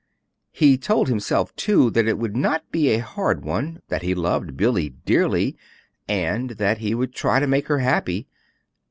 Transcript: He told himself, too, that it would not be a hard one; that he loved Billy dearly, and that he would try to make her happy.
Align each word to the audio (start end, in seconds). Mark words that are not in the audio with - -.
He 0.51 0.79
told 0.79 1.09
himself, 1.09 1.55
too, 1.55 1.91
that 1.91 2.07
it 2.07 2.17
would 2.17 2.35
not 2.35 2.71
be 2.71 2.89
a 2.89 3.03
hard 3.03 3.45
one; 3.45 3.83
that 3.89 4.01
he 4.01 4.15
loved 4.15 4.57
Billy 4.57 4.89
dearly, 5.05 5.55
and 6.07 6.49
that 6.57 6.79
he 6.79 6.95
would 6.95 7.13
try 7.13 7.39
to 7.39 7.45
make 7.45 7.67
her 7.67 7.77
happy. 7.77 8.27